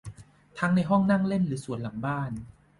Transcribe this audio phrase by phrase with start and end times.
[0.59, 2.31] ทั้งในห้องนั่งเล่นหรือสวนหลังบ้าน